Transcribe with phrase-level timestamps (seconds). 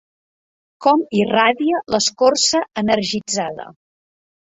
[0.85, 3.73] Com irradia l'escorça energitzada?